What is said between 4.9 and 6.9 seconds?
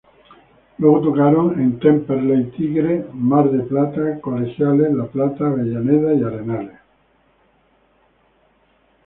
La Plata, Avellaneda y Arenales.